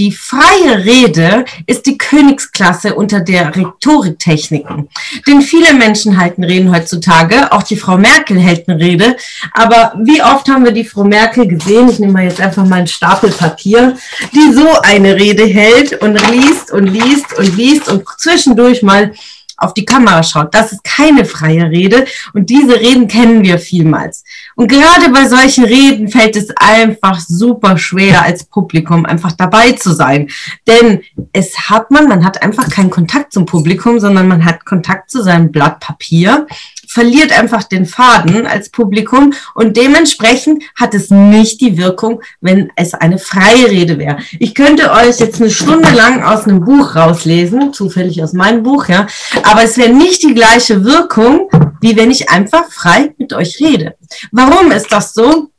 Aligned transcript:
Die 0.00 0.12
freie 0.12 0.82
Rede 0.82 1.44
ist 1.66 1.84
die 1.84 1.98
Königsklasse 1.98 2.94
unter 2.94 3.20
der 3.20 3.54
Rhetoriktechniken. 3.54 4.88
Denn 5.26 5.42
viele 5.42 5.74
Menschen 5.74 6.16
halten 6.18 6.42
Reden 6.42 6.74
heutzutage, 6.74 7.52
auch 7.52 7.62
die 7.62 7.76
Frau 7.76 7.98
Merkel 7.98 8.40
hält 8.40 8.66
eine 8.66 8.80
Rede. 8.80 9.18
Aber 9.52 9.92
wie 10.02 10.22
oft 10.22 10.48
haben 10.48 10.64
wir 10.64 10.72
die 10.72 10.86
Frau 10.86 11.04
Merkel 11.04 11.46
gesehen? 11.46 11.90
Ich 11.90 11.98
nehme 11.98 12.14
mal 12.14 12.24
jetzt 12.24 12.40
einfach 12.40 12.64
mal 12.64 12.76
einen 12.76 12.86
Stapel 12.86 13.30
Papier, 13.30 13.94
die 14.32 14.54
so 14.54 14.66
eine 14.80 15.16
Rede 15.16 15.44
hält 15.44 16.00
und 16.00 16.18
liest 16.30 16.72
und 16.72 16.86
liest 16.86 17.36
und 17.36 17.54
liest 17.58 17.88
und 17.90 18.02
zwischendurch 18.16 18.82
mal 18.82 19.12
auf 19.60 19.74
die 19.74 19.84
Kamera 19.84 20.22
schaut. 20.22 20.54
Das 20.54 20.72
ist 20.72 20.82
keine 20.82 21.26
freie 21.26 21.70
Rede 21.70 22.06
und 22.32 22.48
diese 22.48 22.80
Reden 22.80 23.06
kennen 23.06 23.44
wir 23.44 23.58
vielmals. 23.58 24.24
Und 24.60 24.68
gerade 24.68 25.08
bei 25.08 25.26
solchen 25.26 25.64
Reden 25.64 26.08
fällt 26.08 26.36
es 26.36 26.50
einfach 26.54 27.18
super 27.18 27.78
schwer 27.78 28.20
als 28.20 28.44
Publikum 28.44 29.06
einfach 29.06 29.32
dabei 29.32 29.72
zu 29.72 29.90
sein. 29.94 30.28
Denn 30.66 31.00
es 31.32 31.70
hat 31.70 31.90
man, 31.90 32.06
man 32.06 32.26
hat 32.26 32.42
einfach 32.42 32.68
keinen 32.68 32.90
Kontakt 32.90 33.32
zum 33.32 33.46
Publikum, 33.46 33.98
sondern 34.00 34.28
man 34.28 34.44
hat 34.44 34.66
Kontakt 34.66 35.10
zu 35.10 35.22
seinem 35.22 35.50
Blatt 35.50 35.80
Papier 35.80 36.46
verliert 36.90 37.38
einfach 37.38 37.62
den 37.62 37.86
Faden 37.86 38.46
als 38.46 38.68
Publikum 38.68 39.32
und 39.54 39.76
dementsprechend 39.76 40.64
hat 40.74 40.92
es 40.92 41.08
nicht 41.10 41.60
die 41.60 41.78
Wirkung, 41.78 42.20
wenn 42.40 42.72
es 42.74 42.94
eine 42.94 43.18
freie 43.18 43.70
Rede 43.70 43.96
wäre. 43.96 44.18
Ich 44.40 44.56
könnte 44.56 44.90
euch 44.90 45.20
jetzt 45.20 45.40
eine 45.40 45.50
Stunde 45.50 45.90
lang 45.90 46.24
aus 46.24 46.48
einem 46.48 46.64
Buch 46.64 46.96
rauslesen, 46.96 47.72
zufällig 47.72 48.20
aus 48.24 48.32
meinem 48.32 48.64
Buch, 48.64 48.88
ja, 48.88 49.06
aber 49.44 49.62
es 49.62 49.76
wäre 49.76 49.92
nicht 49.92 50.24
die 50.24 50.34
gleiche 50.34 50.84
Wirkung, 50.84 51.48
wie 51.80 51.96
wenn 51.96 52.10
ich 52.10 52.28
einfach 52.28 52.68
frei 52.68 53.14
mit 53.18 53.32
euch 53.34 53.60
rede. 53.60 53.94
Warum 54.32 54.72
ist 54.72 54.90
das 54.90 55.14
so? 55.14 55.50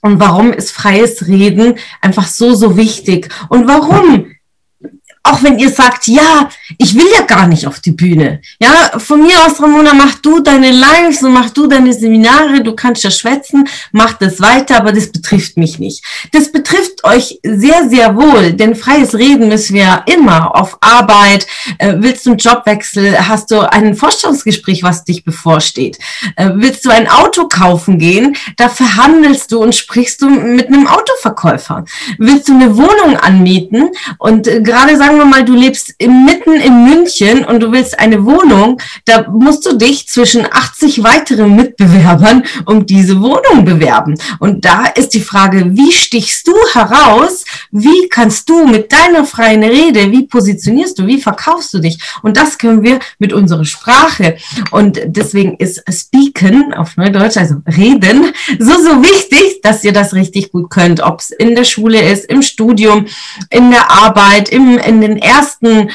Und 0.00 0.18
warum 0.18 0.54
ist 0.54 0.70
freies 0.70 1.26
Reden 1.26 1.74
einfach 2.00 2.26
so, 2.26 2.54
so 2.54 2.78
wichtig? 2.78 3.28
Und 3.50 3.68
warum 3.68 4.30
auch 5.22 5.42
wenn 5.42 5.58
ihr 5.58 5.70
sagt, 5.70 6.06
ja, 6.06 6.48
ich 6.78 6.94
will 6.94 7.06
ja 7.14 7.22
gar 7.22 7.46
nicht 7.46 7.66
auf 7.66 7.80
die 7.80 7.92
Bühne. 7.92 8.40
Ja, 8.60 8.98
von 8.98 9.22
mir 9.22 9.34
aus, 9.44 9.60
Ramona, 9.60 9.94
mach 9.94 10.14
du 10.16 10.40
deine 10.40 10.70
Lives 10.70 11.22
und 11.22 11.32
mach 11.32 11.50
du 11.50 11.66
deine 11.66 11.92
Seminare, 11.92 12.62
du 12.62 12.74
kannst 12.74 13.04
ja 13.04 13.10
schwätzen, 13.10 13.68
mach 13.92 14.14
das 14.14 14.40
weiter, 14.40 14.76
aber 14.76 14.92
das 14.92 15.10
betrifft 15.10 15.56
mich 15.56 15.78
nicht. 15.78 16.04
Das 16.32 16.52
betrifft 16.52 17.04
euch 17.04 17.38
sehr, 17.42 17.88
sehr 17.88 18.16
wohl, 18.16 18.52
denn 18.52 18.74
freies 18.74 19.14
Reden 19.14 19.48
müssen 19.48 19.74
wir 19.74 20.04
immer. 20.06 20.54
Auf 20.54 20.78
Arbeit, 20.80 21.46
äh, 21.78 21.94
willst 21.98 22.26
du 22.26 22.30
einen 22.30 22.38
Jobwechsel, 22.38 23.28
hast 23.28 23.50
du 23.50 23.60
ein 23.60 23.94
Vorstellungsgespräch, 23.94 24.82
was 24.82 25.04
dich 25.04 25.24
bevorsteht, 25.24 25.98
äh, 26.36 26.50
willst 26.54 26.84
du 26.84 26.90
ein 26.90 27.08
Auto 27.08 27.48
kaufen 27.48 27.98
gehen, 27.98 28.36
da 28.56 28.68
verhandelst 28.68 29.52
du 29.52 29.62
und 29.62 29.74
sprichst 29.74 30.22
du 30.22 30.28
mit 30.28 30.68
einem 30.68 30.86
Autoverkäufer. 30.86 31.84
Willst 32.18 32.48
du 32.48 32.54
eine 32.54 32.76
Wohnung 32.76 33.16
anmieten? 33.16 33.90
Und 34.18 34.46
äh, 34.46 34.60
gerade 34.60 34.96
sagen 34.96 35.18
wir 35.18 35.24
mal, 35.24 35.44
du 35.44 35.54
lebst 35.54 35.94
mitten 36.00 36.59
in 36.60 36.84
München 36.84 37.44
und 37.44 37.60
du 37.60 37.72
willst 37.72 37.98
eine 37.98 38.24
Wohnung, 38.24 38.80
da 39.04 39.28
musst 39.28 39.66
du 39.66 39.76
dich 39.76 40.08
zwischen 40.08 40.46
80 40.50 41.02
weiteren 41.02 41.56
Mitbewerbern 41.56 42.44
um 42.66 42.86
diese 42.86 43.20
Wohnung 43.20 43.64
bewerben. 43.64 44.18
Und 44.38 44.64
da 44.64 44.86
ist 44.86 45.14
die 45.14 45.20
Frage, 45.20 45.76
wie 45.76 45.92
stichst 45.92 46.46
du 46.46 46.54
heraus? 46.72 47.44
Wie 47.70 48.08
kannst 48.08 48.48
du 48.48 48.66
mit 48.66 48.92
deiner 48.92 49.24
freien 49.24 49.62
Rede, 49.62 50.10
wie 50.10 50.26
positionierst 50.26 50.98
du, 50.98 51.06
wie 51.06 51.20
verkaufst 51.20 51.74
du 51.74 51.78
dich? 51.78 51.98
Und 52.22 52.36
das 52.36 52.58
können 52.58 52.82
wir 52.82 52.98
mit 53.18 53.32
unserer 53.32 53.64
Sprache. 53.64 54.36
Und 54.70 55.00
deswegen 55.04 55.56
ist 55.56 55.82
Speaken 55.90 56.74
auf 56.74 56.96
Neudeutsch, 56.96 57.36
also 57.36 57.56
Reden, 57.66 58.32
so, 58.58 58.72
so 58.72 59.02
wichtig, 59.02 59.60
dass 59.62 59.84
ihr 59.84 59.92
das 59.92 60.14
richtig 60.14 60.52
gut 60.52 60.70
könnt. 60.70 61.00
Ob 61.00 61.20
es 61.20 61.30
in 61.30 61.54
der 61.54 61.64
Schule 61.64 62.00
ist, 62.00 62.26
im 62.26 62.42
Studium, 62.42 63.06
in 63.50 63.70
der 63.70 63.90
Arbeit, 63.90 64.48
im, 64.48 64.78
in 64.78 65.00
den 65.00 65.16
ersten 65.16 65.90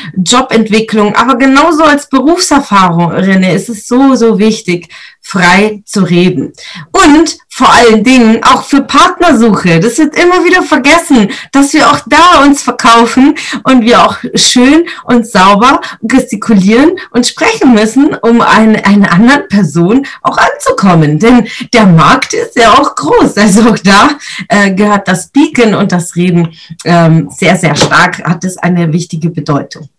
Jobentwicklungen, 0.56 1.16
aber 1.16 1.38
genauso 1.38 1.84
als 1.84 2.08
Berufserfahrung, 2.10 3.12
René, 3.12 3.54
ist 3.54 3.70
es 3.70 3.88
so, 3.88 4.16
so 4.16 4.40
wichtig, 4.40 4.90
frei 5.22 5.82
zu 5.86 6.02
reden. 6.02 6.54
Und 6.92 7.38
vor 7.50 7.72
allen 7.72 8.04
Dingen 8.04 8.44
auch 8.44 8.64
für 8.64 8.82
Partnersuche. 8.82 9.80
Das 9.80 9.98
wird 9.98 10.16
immer 10.16 10.44
wieder 10.44 10.62
vergessen, 10.62 11.30
dass 11.52 11.74
wir 11.74 11.90
auch 11.90 12.00
da 12.06 12.44
uns 12.44 12.62
verkaufen 12.62 13.36
und 13.64 13.82
wir 13.82 14.06
auch 14.06 14.18
schön 14.36 14.86
und 15.06 15.26
sauber 15.26 15.82
gestikulieren 16.02 16.98
und 17.12 17.26
sprechen 17.26 17.74
müssen, 17.74 18.14
um 18.22 18.42
eine, 18.42 18.86
eine 18.86 19.12
andere 19.12 19.44
Person 19.44 20.06
auch 20.22 20.38
anzukommen. 20.38 21.18
Denn 21.18 21.48
der 21.74 21.86
Markt 21.86 22.34
ist 22.34 22.56
ja 22.56 22.74
auch 22.74 22.94
groß. 22.94 23.38
Also 23.38 23.70
auch 23.70 23.80
da 23.80 24.10
äh, 24.50 24.72
gehört 24.72 25.08
das 25.08 25.26
Speaken 25.26 25.76
und 25.76 25.92
das 25.92 26.16
Reden 26.16 26.54
ähm, 26.84 27.30
sehr, 27.32 27.56
sehr 27.56 27.76
stark, 27.76 28.24
hat 28.24 28.44
es 28.44 28.58
eine 28.58 28.92
wichtige 28.92 29.30
Bedeutung. 29.30 29.90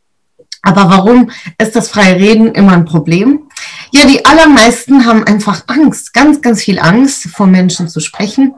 Aber 0.66 0.91
warum 0.91 1.31
ist 1.59 1.77
das 1.77 1.88
freie 1.88 2.16
Reden 2.16 2.53
immer 2.53 2.72
ein 2.72 2.84
Problem? 2.84 3.49
Ja, 3.93 4.04
die 4.04 4.25
allermeisten 4.25 5.06
haben 5.06 5.22
einfach 5.22 5.62
Angst, 5.69 6.12
ganz, 6.12 6.43
ganz 6.43 6.62
viel 6.62 6.81
Angst, 6.81 7.28
vor 7.28 7.47
Menschen 7.47 7.88
zu 7.88 8.00
sprechen. 8.00 8.53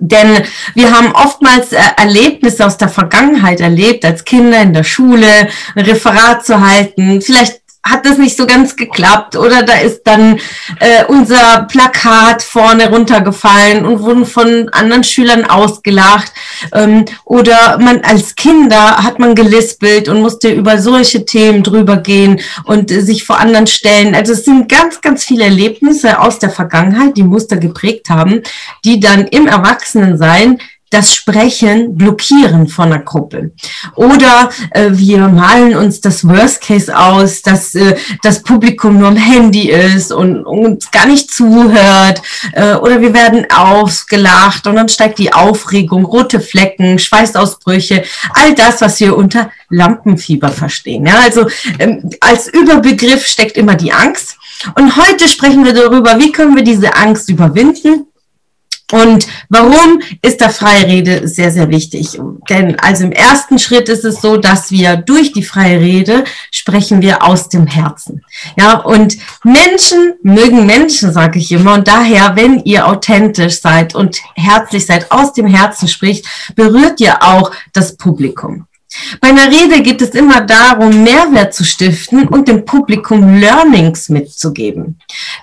Denn 0.00 0.42
wir 0.74 0.90
haben 0.90 1.12
oftmals 1.12 1.72
äh, 1.72 1.80
Erlebnisse 1.98 2.64
aus 2.64 2.78
der 2.78 2.88
Vergangenheit 2.88 3.60
erlebt, 3.60 4.06
als 4.06 4.24
Kinder 4.24 4.62
in 4.62 4.72
der 4.72 4.84
Schule, 4.84 5.26
ein 5.74 5.84
Referat 5.84 6.46
zu 6.46 6.66
halten, 6.66 7.20
vielleicht 7.20 7.61
hat 7.84 8.06
das 8.06 8.16
nicht 8.16 8.36
so 8.36 8.46
ganz 8.46 8.76
geklappt 8.76 9.34
oder 9.36 9.64
da 9.64 9.74
ist 9.74 10.02
dann 10.04 10.38
äh, 10.78 11.04
unser 11.08 11.66
Plakat 11.68 12.42
vorne 12.42 12.88
runtergefallen 12.88 13.84
und 13.84 14.00
wurden 14.00 14.24
von 14.24 14.68
anderen 14.70 15.02
Schülern 15.02 15.44
ausgelacht 15.44 16.32
ähm, 16.72 17.04
oder 17.24 17.78
man 17.78 18.02
als 18.02 18.36
Kinder 18.36 18.98
hat 18.98 19.18
man 19.18 19.34
gelispelt 19.34 20.08
und 20.08 20.22
musste 20.22 20.50
über 20.50 20.78
solche 20.78 21.24
Themen 21.24 21.64
drüber 21.64 21.96
gehen 21.96 22.40
und 22.64 22.92
äh, 22.92 23.00
sich 23.00 23.24
vor 23.24 23.40
anderen 23.40 23.66
stellen. 23.66 24.14
Also 24.14 24.32
es 24.32 24.44
sind 24.44 24.68
ganz, 24.68 25.00
ganz 25.00 25.24
viele 25.24 25.44
Erlebnisse 25.44 26.20
aus 26.20 26.38
der 26.38 26.50
Vergangenheit, 26.50 27.16
die 27.16 27.24
Muster 27.24 27.56
geprägt 27.56 28.10
haben, 28.10 28.42
die 28.84 29.00
dann 29.00 29.26
im 29.26 29.48
Erwachsenensein 29.48 30.60
das 30.92 31.14
Sprechen 31.14 31.96
blockieren 31.96 32.68
von 32.68 32.92
einer 32.92 33.02
Gruppe. 33.02 33.52
Oder 33.94 34.50
äh, 34.72 34.90
wir 34.90 35.26
malen 35.28 35.74
uns 35.74 36.00
das 36.02 36.26
Worst 36.28 36.60
Case 36.60 36.94
aus, 36.94 37.40
dass 37.40 37.74
äh, 37.74 37.96
das 38.22 38.42
Publikum 38.42 38.98
nur 38.98 39.08
am 39.08 39.16
Handy 39.16 39.70
ist 39.70 40.12
und 40.12 40.44
uns 40.44 40.90
gar 40.90 41.06
nicht 41.06 41.30
zuhört. 41.30 42.20
Äh, 42.52 42.74
oder 42.74 43.00
wir 43.00 43.14
werden 43.14 43.46
ausgelacht 43.50 44.66
und 44.66 44.76
dann 44.76 44.90
steigt 44.90 45.18
die 45.18 45.32
Aufregung, 45.32 46.04
rote 46.04 46.40
Flecken, 46.40 46.98
Schweißausbrüche, 46.98 48.04
all 48.34 48.54
das, 48.54 48.82
was 48.82 49.00
wir 49.00 49.16
unter 49.16 49.50
Lampenfieber 49.70 50.50
verstehen. 50.50 51.06
Ja, 51.06 51.20
also 51.20 51.46
ähm, 51.78 52.10
als 52.20 52.48
Überbegriff 52.48 53.26
steckt 53.26 53.56
immer 53.56 53.76
die 53.76 53.92
Angst. 53.92 54.36
Und 54.76 54.96
heute 54.96 55.26
sprechen 55.26 55.64
wir 55.64 55.72
darüber, 55.72 56.18
wie 56.18 56.30
können 56.30 56.54
wir 56.54 56.62
diese 56.62 56.94
Angst 56.94 57.30
überwinden 57.30 58.11
und 58.92 59.26
warum 59.48 60.02
ist 60.20 60.42
da 60.42 60.50
freie 60.50 60.86
Rede 60.86 61.26
sehr, 61.26 61.50
sehr 61.50 61.70
wichtig? 61.70 62.20
Denn 62.50 62.78
also 62.78 63.04
im 63.04 63.12
ersten 63.12 63.58
Schritt 63.58 63.88
ist 63.88 64.04
es 64.04 64.20
so, 64.20 64.36
dass 64.36 64.70
wir 64.70 64.96
durch 64.96 65.32
die 65.32 65.42
freie 65.42 65.80
Rede 65.80 66.24
sprechen 66.50 67.00
wir 67.00 67.24
aus 67.24 67.48
dem 67.48 67.66
Herzen. 67.66 68.22
Ja, 68.56 68.80
und 68.80 69.16
Menschen 69.44 70.14
mögen 70.22 70.66
Menschen, 70.66 71.10
sage 71.10 71.38
ich 71.38 71.50
immer. 71.52 71.72
Und 71.72 71.88
daher, 71.88 72.36
wenn 72.36 72.60
ihr 72.64 72.86
authentisch 72.86 73.60
seid 73.62 73.94
und 73.94 74.18
herzlich 74.34 74.84
seid, 74.84 75.10
aus 75.10 75.32
dem 75.32 75.46
Herzen 75.46 75.88
spricht, 75.88 76.26
berührt 76.54 77.00
ihr 77.00 77.22
auch 77.22 77.50
das 77.72 77.96
Publikum. 77.96 78.66
Bei 79.20 79.28
einer 79.28 79.46
Rede 79.46 79.82
geht 79.82 80.02
es 80.02 80.10
immer 80.10 80.42
darum, 80.42 81.02
Mehrwert 81.02 81.54
zu 81.54 81.64
stiften 81.64 82.28
und 82.28 82.48
dem 82.48 82.64
Publikum 82.64 83.40
Learnings 83.40 84.08
mitzugeben. 84.08 84.98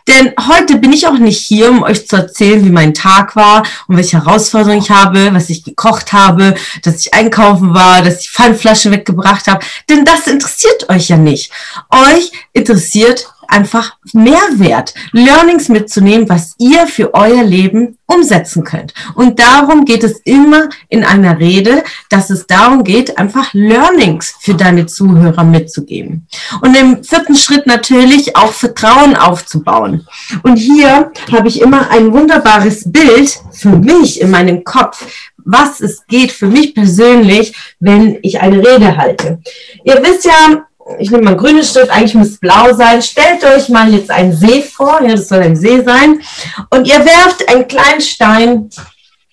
Denn 0.08 0.34
heute 0.48 0.78
bin 0.78 0.94
ich 0.94 1.08
auch 1.08 1.18
nicht 1.18 1.40
hier, 1.40 1.70
um 1.70 1.84
euch 1.84 2.08
zu 2.08 2.16
erzählen, 2.16 2.64
wie 2.64 2.70
mein 2.70 2.94
Tag 2.94 3.36
war 3.36 3.64
und 3.88 3.98
welche 3.98 4.24
Herausforderungen 4.24 4.82
ich 4.82 4.92
habe, 4.92 5.34
was 5.34 5.50
ich 5.50 5.64
gekocht 5.64 6.14
habe, 6.14 6.56
dass 6.84 7.00
ich 7.00 7.14
einkaufen 7.14 7.74
war, 7.74 8.02
dass 8.02 8.22
ich 8.22 8.32
Pfandflaschen 8.32 8.92
weggebracht 8.92 9.48
habe. 9.48 9.66
Denn 9.90 10.06
das 10.06 10.28
interessiert 10.28 10.90
euch 10.90 11.10
ja 11.10 11.18
nicht. 11.18 11.52
Euch 11.90 12.32
interessiert 12.54 13.28
einfach 13.50 13.98
Mehrwert, 14.14 14.94
Learnings 15.12 15.70
mitzunehmen, 15.70 16.30
was 16.30 16.56
ihr 16.58 16.88
für 16.88 17.14
euer 17.14 17.44
Leben 17.44 17.98
umsetzen 18.06 18.64
könnt. 18.64 18.94
Und 19.16 19.40
darum 19.40 19.86
geht 19.86 20.04
es 20.04 20.20
immer 20.24 20.70
in 20.88 21.04
einer 21.04 21.40
Rede, 21.40 21.84
dass 22.10 22.30
es 22.30 22.48
darum 22.48 22.84
geht, 22.84 23.18
einfach 23.18 23.54
Learnings 23.54 24.36
für 24.40 24.56
deine 24.56 24.86
Zuhörer 24.86 25.44
mitzugeben. 25.44 26.28
Und 26.62 26.76
im 26.76 27.04
vierten 27.04 27.36
Schritt 27.36 27.68
natürlich 27.68 28.36
auch 28.36 28.54
Vertrauen 28.54 29.16
aufzubauen. 29.16 30.08
Und 30.44 30.58
hier 30.58 31.12
habe 31.32 31.48
ich 31.48 31.62
immer 31.62 31.90
ein 31.92 32.12
wunderbares 32.14 32.92
Bild 32.92 33.40
für 33.52 33.70
mich 33.70 34.22
in 34.22 34.32
meinem 34.32 34.64
Kopf, 34.64 35.06
was 35.38 35.80
es 35.82 36.06
geht 36.08 36.32
für 36.32 36.48
mich 36.48 36.76
persönlich, 36.76 37.56
wenn 37.80 38.20
ich 38.22 38.40
eine 38.40 38.58
Rede 38.58 38.98
halte. 38.98 39.40
Ihr 39.84 40.02
wisst 40.04 40.26
ja, 40.26 40.66
ich 40.98 41.12
nehme 41.12 41.24
mal 41.24 41.36
grünes 41.38 41.70
Stift, 41.70 41.92
eigentlich 41.92 42.16
muss 42.16 42.30
es 42.30 42.40
blau 42.40 42.74
sein. 42.74 43.02
Stellt 43.02 43.44
euch 43.44 43.70
mal 43.70 43.94
jetzt 43.94 44.10
einen 44.10 44.34
See 44.34 44.62
vor, 44.62 45.02
ja, 45.02 45.12
das 45.12 45.28
soll 45.28 45.42
ein 45.42 45.56
See 45.56 45.84
sein, 45.84 46.22
und 46.70 46.88
ihr 46.88 47.06
werft 47.06 47.48
einen 47.48 47.68
kleinen 47.68 48.02
Stein 48.02 48.70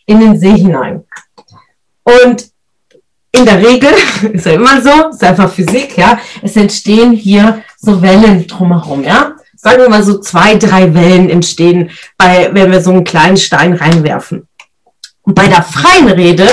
in 0.06 0.20
den 0.20 0.38
See 0.38 0.52
hinein. 0.52 1.04
Und 2.04 2.50
in 3.32 3.44
der 3.44 3.58
Regel, 3.58 3.90
ist 4.32 4.46
ja 4.46 4.52
immer 4.52 4.80
so, 4.80 5.08
ist 5.10 5.24
einfach 5.24 5.52
Physik, 5.52 5.96
ja, 5.96 6.18
es 6.42 6.56
entstehen 6.56 7.12
hier 7.12 7.62
so 7.78 8.00
Wellen 8.02 8.46
drumherum, 8.46 9.04
ja. 9.04 9.32
Sagen 9.56 9.82
wir 9.82 9.88
mal 9.88 10.02
so 10.02 10.20
zwei, 10.20 10.54
drei 10.56 10.94
Wellen 10.94 11.28
entstehen, 11.28 11.90
bei, 12.16 12.50
wenn 12.52 12.70
wir 12.70 12.80
so 12.80 12.90
einen 12.90 13.04
kleinen 13.04 13.36
Stein 13.36 13.72
reinwerfen. 13.72 14.46
Und 15.22 15.34
bei 15.34 15.48
der 15.48 15.62
freien 15.62 16.08
Rede 16.08 16.46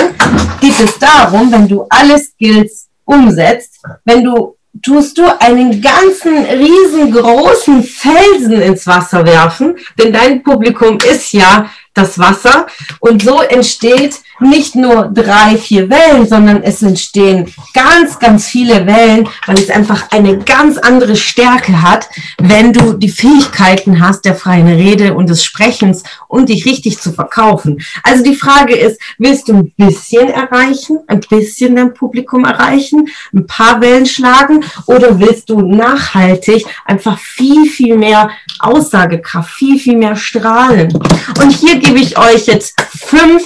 geht 0.60 0.80
es 0.80 0.98
darum, 0.98 1.52
wenn 1.52 1.68
du 1.68 1.86
alle 1.88 2.18
Skills 2.18 2.88
umsetzt, 3.04 3.82
wenn 4.04 4.24
du 4.24 4.53
tust 4.82 5.18
du 5.18 5.40
einen 5.40 5.80
ganzen 5.80 6.44
riesengroßen 6.44 7.82
Felsen 7.82 8.60
ins 8.60 8.86
Wasser 8.86 9.24
werfen, 9.24 9.76
denn 9.98 10.12
dein 10.12 10.42
Publikum 10.42 10.98
ist 10.98 11.32
ja 11.32 11.70
das 11.94 12.18
Wasser 12.18 12.66
und 13.00 13.22
so 13.22 13.40
entsteht 13.40 14.20
nicht 14.40 14.74
nur 14.74 15.10
drei, 15.12 15.56
vier 15.56 15.88
Wellen, 15.90 16.26
sondern 16.26 16.62
es 16.62 16.82
entstehen 16.82 17.52
ganz, 17.72 18.18
ganz 18.18 18.46
viele 18.46 18.86
Wellen, 18.86 19.28
weil 19.46 19.56
es 19.56 19.70
einfach 19.70 20.10
eine 20.10 20.38
ganz 20.38 20.78
andere 20.78 21.16
Stärke 21.16 21.82
hat, 21.82 22.08
wenn 22.38 22.72
du 22.72 22.94
die 22.94 23.08
Fähigkeiten 23.08 24.00
hast 24.00 24.24
der 24.24 24.34
freien 24.34 24.68
Rede 24.68 25.14
und 25.14 25.28
des 25.28 25.44
Sprechens 25.44 26.02
und 26.28 26.48
dich 26.48 26.66
richtig 26.66 27.00
zu 27.00 27.12
verkaufen. 27.12 27.80
Also 28.02 28.22
die 28.24 28.34
Frage 28.34 28.74
ist, 28.76 29.00
willst 29.18 29.48
du 29.48 29.54
ein 29.54 29.72
bisschen 29.76 30.28
erreichen, 30.28 30.98
ein 31.06 31.20
bisschen 31.20 31.76
dein 31.76 31.94
Publikum 31.94 32.44
erreichen, 32.44 33.08
ein 33.32 33.46
paar 33.46 33.80
Wellen 33.80 34.06
schlagen 34.06 34.64
oder 34.86 35.18
willst 35.18 35.50
du 35.50 35.60
nachhaltig 35.60 36.66
einfach 36.84 37.18
viel, 37.18 37.66
viel 37.66 37.96
mehr 37.96 38.30
Aussagekraft, 38.58 39.50
viel, 39.50 39.78
viel 39.78 39.96
mehr 39.96 40.16
strahlen? 40.16 40.92
Und 41.40 41.50
hier 41.50 41.78
gebe 41.78 41.98
ich 41.98 42.18
euch 42.18 42.46
jetzt 42.46 42.80
fünf 42.80 43.42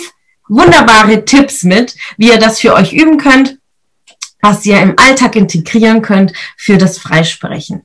wunderbare 0.49 1.25
Tipps 1.25 1.62
mit, 1.62 1.97
wie 2.17 2.29
ihr 2.29 2.39
das 2.39 2.61
für 2.61 2.75
euch 2.75 2.93
üben 2.93 3.19
könnt, 3.19 3.59
was 4.41 4.65
ihr 4.67 4.81
im 4.81 4.99
Alltag 4.99 5.37
integrieren 5.37 6.03
könnt 6.03 6.33
für 6.56 6.79
das 6.79 6.99
Freisprechen. 6.99 7.83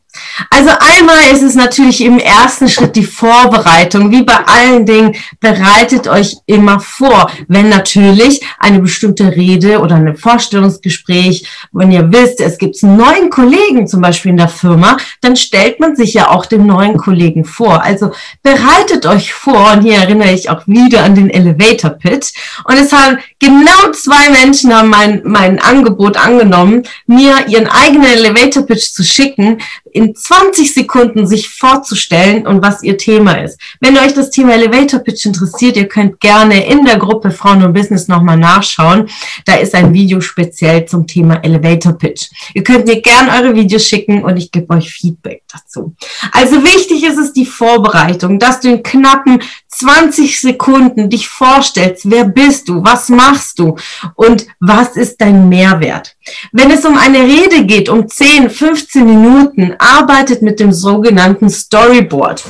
Also 0.50 0.72
einmal 0.80 1.32
ist 1.32 1.42
es 1.42 1.56
natürlich 1.56 2.02
im 2.02 2.20
ersten 2.20 2.70
Schritt 2.70 2.96
die 2.96 3.06
Vorbereitung. 3.06 4.12
Wie 4.12 4.24
bei 4.24 4.38
allen 4.46 4.86
Dingen, 4.86 5.16
bereitet 5.40 6.08
euch 6.08 6.38
immer 6.46 6.80
vor. 6.80 7.30
Wenn 7.48 7.70
natürlich 7.70 8.42
eine 8.60 8.80
bestimmte 8.80 9.36
Rede 9.36 9.80
oder 9.80 9.96
ein 9.96 10.16
Vorstellungsgespräch, 10.16 11.48
wenn 11.72 11.92
ihr 11.92 12.12
wisst, 12.12 12.42
es 12.42 12.58
gibt 12.58 12.82
einen 12.84 12.98
neuen 12.98 13.30
Kollegen 13.30 13.88
zum 13.88 14.02
Beispiel 14.02 14.32
in 14.32 14.38
der 14.38 14.48
Firma, 14.48 14.98
dann 15.22 15.36
stellt 15.36 15.80
man 15.80 15.96
sich 15.96 16.14
ja 16.14 16.30
auch 16.30 16.46
dem 16.46 16.66
neuen 16.66 16.98
Kollegen 16.98 17.46
vor. 17.46 17.82
Also 17.82 18.12
bereitet 18.42 19.06
euch 19.06 19.34
vor. 19.34 19.74
Und 19.74 19.82
hier 19.82 19.96
erinnere 19.96 20.32
ich 20.32 20.50
auch 20.50 20.62
wieder 20.68 21.04
an 21.04 21.16
den 21.16 21.30
Elevator 21.30 21.92
Pitch. 21.92 22.34
Und 22.66 22.76
es 22.76 22.92
haben 22.92 23.18
genau 23.40 23.92
zwei 23.92 24.30
Menschen 24.30 24.74
haben 24.76 24.90
mein, 24.90 25.22
mein 25.26 25.60
Angebot 25.60 26.18
angenommen, 26.18 26.84
mir 27.08 27.48
ihren 27.48 27.68
eigenen 27.68 28.06
Elevator 28.06 28.64
Pitch 28.64 28.94
zu 28.94 29.04
schicken 29.04 29.60
in 29.94 30.16
20 30.16 30.74
Sekunden 30.74 31.28
sich 31.28 31.50
vorzustellen 31.50 32.46
und 32.48 32.62
was 32.64 32.84
ihr 32.84 32.98
Thema 32.98 33.34
ist. 33.34 33.60
Wenn 33.80 33.98
euch 33.98 34.14
das 34.14 34.30
Thema 34.30 34.54
Elevator 34.54 35.00
Pitch 35.00 35.26
interessiert, 35.26 35.78
ihr 35.78 35.88
könnt 35.88 36.20
gerne 36.20 36.66
in 36.66 36.84
der 36.84 36.98
Gruppe 36.98 37.32
Frauen 37.32 37.64
und 37.64 37.74
Business 37.74 38.08
nochmal 38.08 38.38
nachschauen. 38.38 39.10
Da 39.46 39.56
ist 39.56 39.76
ein 39.76 39.94
Video 39.94 40.20
speziell 40.22 40.86
zum 40.86 41.08
Thema 41.08 41.36
Elevator 41.44 41.94
Pitch. 41.94 42.30
Ihr 42.54 42.64
könnt 42.64 42.88
mir 42.88 43.02
gerne 43.02 43.32
eure 43.32 43.56
Videos 43.56 43.88
schicken 43.88 44.24
und 44.24 44.38
ich 44.38 44.52
gebe 44.52 44.74
euch 44.74 44.92
Feedback 44.92 45.44
dazu. 45.52 45.96
Also 46.32 46.64
wichtig 46.64 47.04
ist 47.04 47.18
es 47.18 47.34
die 47.34 47.46
Vorbereitung, 47.46 48.40
dass 48.40 48.60
du 48.60 48.70
in 48.70 48.84
knappen 48.84 49.42
20 49.78 50.40
Sekunden 50.40 51.10
dich 51.10 51.28
vorstellst, 51.28 52.10
wer 52.10 52.26
bist 52.26 52.70
du, 52.70 52.84
was 52.84 53.10
machst 53.10 53.60
du 53.60 53.78
und 54.16 54.48
was 54.60 54.96
ist 54.96 55.20
dein 55.20 55.50
Mehrwert. 55.50 56.16
Wenn 56.52 56.72
es 56.72 56.86
um 56.86 56.98
eine 56.98 57.20
Rede 57.20 57.66
geht, 57.66 57.90
um 57.90 58.08
10, 58.08 58.50
15 58.50 59.06
Minuten, 59.06 59.76
arbeitet 59.80 60.42
mit 60.42 60.60
dem 60.60 60.72
sogenannten 60.72 61.50
Storyboard. 61.50 62.44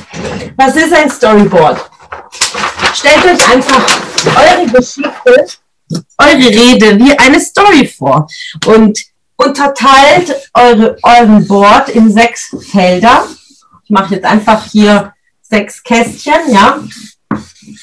Was 0.56 0.76
ist 0.76 0.92
ein 0.92 1.10
Storyboard? 1.10 1.90
Stellt 2.94 3.24
euch 3.24 3.52
einfach 3.52 3.84
eure 4.26 4.66
Geschichte, 4.66 5.46
eure 6.18 6.48
Rede 6.48 6.98
wie 6.98 7.18
eine 7.18 7.40
Story 7.40 7.86
vor 7.86 8.28
und 8.66 8.98
unterteilt 9.36 10.34
eure, 10.54 10.96
euren 11.02 11.46
Board 11.46 11.88
in 11.88 12.12
sechs 12.12 12.54
Felder. 12.70 13.26
Ich 13.82 13.90
mache 13.90 14.14
jetzt 14.14 14.24
einfach 14.24 14.64
hier 14.64 15.12
sechs 15.42 15.82
Kästchen, 15.82 16.52
ja. 16.52 16.80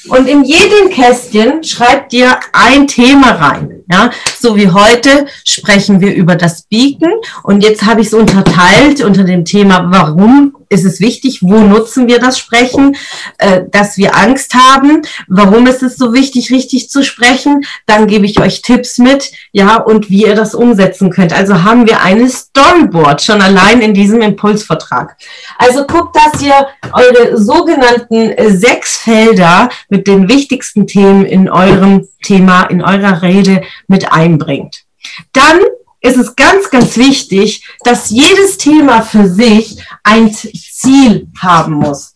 Und 0.08 0.28
in 0.28 0.44
jedem 0.44 0.90
Kästchen 0.90 1.62
schreibt 1.62 2.12
ihr 2.12 2.38
ein 2.52 2.86
Thema 2.86 3.32
rein. 3.32 3.82
Ja, 3.90 4.10
so 4.38 4.56
wie 4.56 4.70
heute 4.70 5.26
sprechen 5.44 6.00
wir 6.00 6.14
über 6.14 6.36
das 6.36 6.62
Beacon 6.62 7.12
und 7.42 7.62
jetzt 7.62 7.84
habe 7.84 8.00
ich 8.00 8.06
es 8.06 8.14
unterteilt 8.14 9.02
unter 9.02 9.24
dem 9.24 9.44
Thema, 9.44 9.86
warum 9.90 10.54
ist 10.72 10.84
es 10.84 11.00
wichtig, 11.00 11.40
wo 11.42 11.60
nutzen 11.60 12.08
wir 12.08 12.18
das 12.18 12.38
Sprechen, 12.38 12.96
äh, 13.38 13.62
dass 13.70 13.96
wir 13.96 14.16
Angst 14.16 14.54
haben, 14.54 15.02
warum 15.28 15.66
ist 15.66 15.82
es 15.82 15.96
so 15.96 16.12
wichtig, 16.12 16.50
richtig 16.50 16.90
zu 16.90 17.02
sprechen, 17.04 17.64
dann 17.86 18.06
gebe 18.06 18.26
ich 18.26 18.40
euch 18.40 18.62
Tipps 18.62 18.98
mit, 18.98 19.30
ja, 19.52 19.76
und 19.76 20.10
wie 20.10 20.24
ihr 20.24 20.34
das 20.34 20.54
umsetzen 20.54 21.10
könnt. 21.10 21.32
Also 21.32 21.62
haben 21.62 21.86
wir 21.86 22.00
eine 22.00 22.28
Storyboard 22.28 23.22
schon 23.22 23.42
allein 23.42 23.80
in 23.80 23.94
diesem 23.94 24.20
Impulsvertrag. 24.22 25.16
Also 25.58 25.86
guckt, 25.86 26.16
dass 26.16 26.42
ihr 26.42 26.66
eure 26.92 27.38
sogenannten 27.38 28.32
sechs 28.58 28.96
Felder 28.96 29.68
mit 29.88 30.06
den 30.06 30.28
wichtigsten 30.28 30.86
Themen 30.86 31.24
in 31.24 31.50
eurem 31.50 32.08
Thema, 32.22 32.64
in 32.64 32.82
eurer 32.82 33.22
Rede 33.22 33.62
mit 33.88 34.12
einbringt. 34.12 34.84
Dann 35.32 35.60
ist 36.02 36.16
es 36.16 36.34
ganz, 36.34 36.68
ganz 36.70 36.96
wichtig, 36.96 37.64
dass 37.84 38.10
jedes 38.10 38.58
Thema 38.58 39.02
für 39.02 39.28
sich 39.28 39.78
ein 40.02 40.32
Ziel 40.32 41.28
haben 41.38 41.74
muss. 41.74 42.14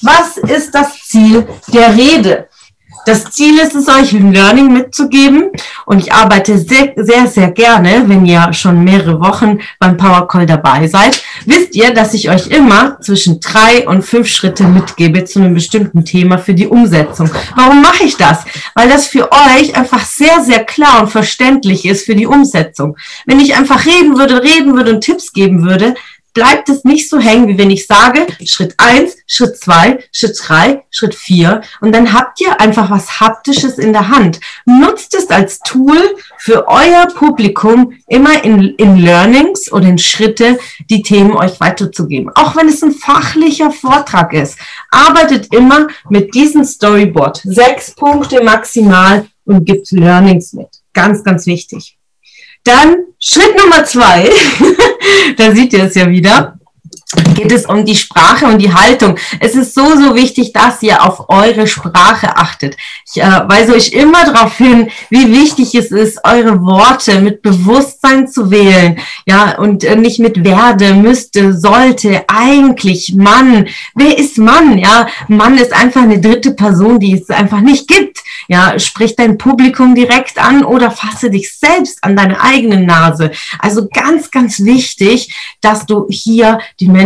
Was 0.00 0.36
ist 0.38 0.74
das 0.74 0.94
Ziel 1.04 1.46
der 1.72 1.96
Rede? 1.96 2.48
Das 3.04 3.24
Ziel 3.32 3.58
ist 3.58 3.74
es, 3.74 3.88
euch 3.88 4.12
ein 4.12 4.32
Learning 4.32 4.72
mitzugeben. 4.72 5.50
Und 5.86 5.98
ich 5.98 6.12
arbeite 6.12 6.56
sehr, 6.58 6.92
sehr, 6.96 7.26
sehr 7.26 7.50
gerne, 7.50 8.04
wenn 8.06 8.24
ihr 8.24 8.52
schon 8.52 8.84
mehrere 8.84 9.20
Wochen 9.20 9.58
beim 9.78 9.96
Power 9.96 10.28
Call 10.28 10.46
dabei 10.46 10.86
seid, 10.86 11.22
wisst 11.44 11.74
ihr, 11.74 11.92
dass 11.92 12.14
ich 12.14 12.30
euch 12.30 12.48
immer 12.48 13.00
zwischen 13.00 13.40
drei 13.40 13.88
und 13.88 14.02
fünf 14.02 14.28
Schritte 14.28 14.64
mitgebe 14.64 15.24
zu 15.24 15.40
einem 15.40 15.54
bestimmten 15.54 16.04
Thema 16.04 16.38
für 16.38 16.54
die 16.54 16.68
Umsetzung. 16.68 17.28
Warum 17.56 17.82
mache 17.82 18.04
ich 18.04 18.16
das? 18.16 18.44
Weil 18.74 18.88
das 18.88 19.08
für 19.08 19.30
euch 19.32 19.74
einfach 19.74 20.04
sehr, 20.04 20.42
sehr 20.44 20.64
klar 20.64 21.00
und 21.02 21.08
verständlich 21.08 21.84
ist 21.84 22.06
für 22.06 22.14
die 22.14 22.26
Umsetzung. 22.26 22.96
Wenn 23.26 23.40
ich 23.40 23.56
einfach 23.56 23.84
reden 23.84 24.16
würde, 24.16 24.42
reden 24.42 24.76
würde 24.76 24.94
und 24.94 25.00
Tipps 25.00 25.32
geben 25.32 25.64
würde, 25.64 25.94
bleibt 26.34 26.68
es 26.68 26.84
nicht 26.84 27.08
so 27.08 27.18
hängen, 27.18 27.48
wie 27.48 27.58
wenn 27.58 27.70
ich 27.70 27.86
sage, 27.86 28.26
Schritt 28.44 28.74
eins, 28.78 29.16
Schritt 29.26 29.58
zwei, 29.58 29.98
Schritt 30.12 30.38
drei, 30.42 30.84
Schritt 30.90 31.14
vier. 31.14 31.62
Und 31.80 31.92
dann 31.94 32.12
habt 32.12 32.40
ihr 32.40 32.60
einfach 32.60 32.90
was 32.90 33.20
Haptisches 33.20 33.78
in 33.78 33.92
der 33.92 34.08
Hand. 34.08 34.40
Nutzt 34.64 35.14
es 35.14 35.28
als 35.30 35.58
Tool 35.60 35.98
für 36.38 36.68
euer 36.68 37.06
Publikum, 37.14 37.92
immer 38.08 38.44
in, 38.44 38.74
in 38.76 38.96
Learnings 38.96 39.70
oder 39.72 39.88
in 39.88 39.98
Schritte 39.98 40.58
die 40.90 41.02
Themen 41.02 41.32
euch 41.32 41.60
weiterzugeben. 41.60 42.30
Auch 42.34 42.56
wenn 42.56 42.68
es 42.68 42.82
ein 42.82 42.92
fachlicher 42.92 43.70
Vortrag 43.70 44.32
ist. 44.32 44.58
Arbeitet 44.90 45.52
immer 45.54 45.88
mit 46.08 46.34
diesem 46.34 46.64
Storyboard. 46.64 47.42
Sechs 47.44 47.94
Punkte 47.94 48.42
maximal 48.42 49.26
und 49.44 49.64
gibt 49.64 49.90
Learnings 49.90 50.52
mit. 50.52 50.68
Ganz, 50.92 51.24
ganz 51.24 51.46
wichtig. 51.46 51.98
Dann 52.64 53.11
Schritt 53.24 53.56
Nummer 53.56 53.84
zwei, 53.84 54.28
da 55.36 55.54
seht 55.54 55.72
ihr 55.72 55.84
es 55.84 55.94
ja 55.94 56.10
wieder. 56.10 56.58
Geht 57.34 57.52
es 57.52 57.66
um 57.66 57.84
die 57.84 57.96
Sprache 57.96 58.46
und 58.46 58.58
die 58.58 58.72
Haltung. 58.72 59.16
Es 59.40 59.54
ist 59.54 59.74
so, 59.74 59.96
so 59.96 60.14
wichtig, 60.14 60.52
dass 60.52 60.82
ihr 60.82 61.04
auf 61.04 61.28
eure 61.28 61.66
Sprache 61.66 62.36
achtet. 62.36 62.76
Ich 63.12 63.22
äh, 63.22 63.26
weise 63.26 63.74
euch 63.74 63.92
immer 63.92 64.24
darauf 64.24 64.56
hin, 64.56 64.90
wie 65.10 65.30
wichtig 65.30 65.74
es 65.74 65.90
ist, 65.90 66.20
eure 66.24 66.62
Worte 66.62 67.20
mit 67.20 67.42
Bewusstsein 67.42 68.28
zu 68.28 68.50
wählen. 68.50 68.98
Ja, 69.26 69.58
und 69.58 69.84
äh, 69.84 69.96
nicht 69.96 70.18
mit 70.20 70.44
werde, 70.44 70.94
müsste, 70.94 71.52
sollte, 71.58 72.24
eigentlich, 72.28 73.14
Mann. 73.14 73.68
Wer 73.94 74.18
ist 74.18 74.38
Mann? 74.38 74.78
Ja, 74.78 75.06
Mann 75.28 75.58
ist 75.58 75.72
einfach 75.72 76.02
eine 76.02 76.20
dritte 76.20 76.52
Person, 76.52 76.98
die 76.98 77.14
es 77.14 77.28
einfach 77.30 77.60
nicht 77.60 77.88
gibt. 77.88 78.20
Ja, 78.48 78.78
sprich 78.78 79.14
dein 79.14 79.38
Publikum 79.38 79.94
direkt 79.94 80.38
an 80.38 80.64
oder 80.64 80.90
fasse 80.90 81.30
dich 81.30 81.56
selbst 81.56 82.02
an 82.02 82.16
deine 82.16 82.40
eigene 82.40 82.80
Nase. 82.80 83.30
Also 83.58 83.88
ganz, 83.88 84.30
ganz 84.30 84.60
wichtig, 84.60 85.32
dass 85.60 85.86
du 85.86 86.06
hier 86.08 86.58
die 86.80 86.88
Menschen 86.88 87.01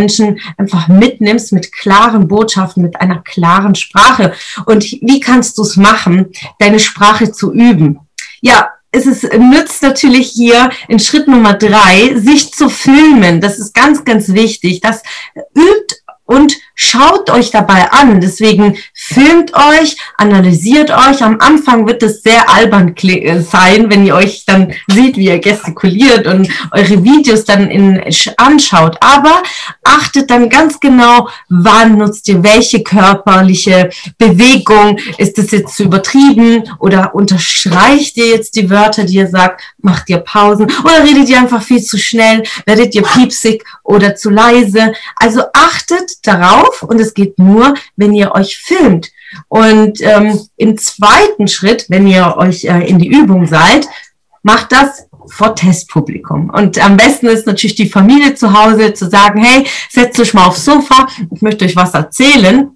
einfach 0.57 0.87
mitnimmst 0.87 1.53
mit 1.53 1.71
klaren 1.71 2.27
Botschaften, 2.27 2.83
mit 2.83 2.99
einer 2.99 3.21
klaren 3.21 3.75
Sprache. 3.75 4.33
Und 4.65 4.83
wie 4.83 5.19
kannst 5.19 5.57
du 5.57 5.63
es 5.63 5.75
machen, 5.75 6.31
deine 6.59 6.79
Sprache 6.79 7.31
zu 7.31 7.53
üben? 7.53 7.99
Ja, 8.41 8.69
es 8.91 9.05
ist, 9.05 9.23
nützt 9.33 9.83
natürlich 9.83 10.29
hier 10.29 10.69
in 10.87 10.99
Schritt 10.99 11.27
Nummer 11.27 11.53
drei, 11.53 12.17
sich 12.17 12.53
zu 12.53 12.69
filmen. 12.69 13.41
Das 13.41 13.59
ist 13.59 13.73
ganz, 13.73 14.03
ganz 14.05 14.29
wichtig. 14.29 14.81
Das 14.81 15.03
übt 15.55 15.95
und 16.25 16.55
schaut 16.77 17.29
euch 17.29 17.51
dabei 17.51 17.91
an. 17.91 18.21
Deswegen 18.21 18.77
filmt 18.93 19.51
euch, 19.53 19.97
analysiert 20.15 20.91
euch. 20.91 21.21
Am 21.23 21.37
Anfang 21.39 21.87
wird 21.87 22.03
es 22.03 22.21
sehr 22.21 22.49
albern 22.49 22.95
äh, 22.95 23.41
sein, 23.41 23.89
wenn 23.89 24.05
ihr 24.05 24.15
euch 24.15 24.45
dann 24.45 24.73
seht, 24.87 25.17
wie 25.17 25.25
ihr 25.25 25.39
gestikuliert 25.39 26.27
und 26.27 26.47
eure 26.71 27.03
Videos 27.03 27.43
dann 27.43 27.69
in, 27.69 28.01
anschaut. 28.37 28.97
Aber 29.01 29.43
achtet 29.83 30.29
dann 30.29 30.49
ganz 30.49 30.79
genau, 30.79 31.27
wann 31.49 31.97
nutzt 31.97 32.27
ihr 32.29 32.43
welche 32.43 32.83
körperliche 32.83 33.89
Bewegung. 34.17 34.99
Ist 35.17 35.37
es 35.39 35.51
jetzt 35.51 35.75
zu 35.75 35.83
übertrieben 35.83 36.63
oder 36.79 37.15
unterstreicht 37.15 38.17
ihr 38.17 38.27
jetzt 38.27 38.55
die 38.55 38.69
Wörter, 38.69 39.03
die 39.03 39.15
ihr 39.15 39.27
sagt? 39.27 39.61
Macht 39.79 40.09
ihr 40.09 40.19
Pausen 40.19 40.71
oder 40.83 41.03
redet 41.03 41.27
ihr 41.27 41.39
einfach 41.39 41.63
viel 41.63 41.81
zu 41.81 41.97
schnell? 41.97 42.43
Werdet 42.65 42.93
ihr 42.93 43.01
piepsig 43.01 43.63
oder 43.83 44.15
zu 44.15 44.29
leise? 44.29 44.93
Also 45.15 45.41
achtet 45.53 46.25
darauf, 46.27 46.66
auf 46.67 46.83
und 46.83 46.99
es 46.99 47.13
geht 47.13 47.37
nur, 47.39 47.73
wenn 47.95 48.13
ihr 48.13 48.33
euch 48.33 48.57
filmt. 48.57 49.11
Und 49.47 50.01
ähm, 50.01 50.39
im 50.57 50.77
zweiten 50.77 51.47
Schritt, 51.47 51.85
wenn 51.89 52.07
ihr 52.07 52.35
euch 52.37 52.65
äh, 52.65 52.87
in 52.87 52.99
die 52.99 53.07
Übung 53.07 53.45
seid, 53.45 53.87
macht 54.43 54.71
das 54.71 55.07
vor 55.29 55.55
Testpublikum. 55.55 56.49
Und 56.49 56.83
am 56.83 56.97
besten 56.97 57.27
ist 57.27 57.45
natürlich 57.45 57.75
die 57.75 57.89
Familie 57.89 58.35
zu 58.35 58.53
Hause 58.53 58.93
zu 58.93 59.09
sagen, 59.09 59.43
hey, 59.43 59.67
setzt 59.89 60.19
euch 60.19 60.33
mal 60.33 60.45
aufs 60.45 60.63
Sofa, 60.63 61.07
ich 61.33 61.41
möchte 61.41 61.65
euch 61.65 61.75
was 61.75 61.93
erzählen. 61.93 62.71